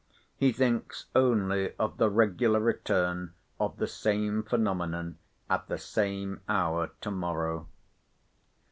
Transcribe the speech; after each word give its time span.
He 0.35 0.51
thinks 0.51 1.05
only 1.15 1.75
of 1.75 1.97
the 1.97 2.09
regular 2.09 2.59
return 2.59 3.35
of 3.59 3.77
the 3.77 3.85
same 3.85 4.41
phenomenon 4.41 5.19
at 5.47 5.67
the 5.67 5.77
same 5.77 6.41
hour 6.49 6.89
to 7.01 7.11
morrow. 7.11 7.67